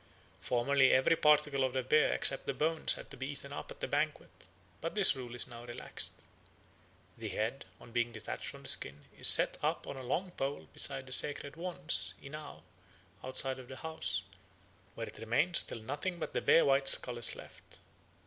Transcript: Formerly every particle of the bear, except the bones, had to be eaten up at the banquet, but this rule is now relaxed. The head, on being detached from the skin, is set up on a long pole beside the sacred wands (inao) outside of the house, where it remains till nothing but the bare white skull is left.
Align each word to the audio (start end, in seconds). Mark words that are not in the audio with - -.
Formerly 0.39 0.91
every 0.91 1.15
particle 1.15 1.63
of 1.63 1.73
the 1.73 1.83
bear, 1.83 2.11
except 2.13 2.47
the 2.47 2.55
bones, 2.55 2.93
had 2.95 3.11
to 3.11 3.17
be 3.17 3.27
eaten 3.27 3.53
up 3.53 3.69
at 3.69 3.81
the 3.81 3.87
banquet, 3.87 4.31
but 4.81 4.95
this 4.95 5.15
rule 5.15 5.35
is 5.35 5.47
now 5.47 5.63
relaxed. 5.63 6.23
The 7.19 7.27
head, 7.29 7.67
on 7.79 7.91
being 7.91 8.11
detached 8.11 8.47
from 8.47 8.63
the 8.63 8.67
skin, 8.67 9.05
is 9.15 9.27
set 9.27 9.59
up 9.63 9.85
on 9.85 9.97
a 9.97 10.01
long 10.01 10.31
pole 10.31 10.67
beside 10.73 11.05
the 11.05 11.13
sacred 11.13 11.55
wands 11.55 12.15
(inao) 12.19 12.63
outside 13.23 13.59
of 13.59 13.67
the 13.67 13.75
house, 13.77 14.23
where 14.95 15.05
it 15.05 15.19
remains 15.19 15.61
till 15.61 15.81
nothing 15.83 16.17
but 16.17 16.33
the 16.33 16.41
bare 16.41 16.65
white 16.65 16.87
skull 16.87 17.19
is 17.19 17.35
left. 17.35 17.77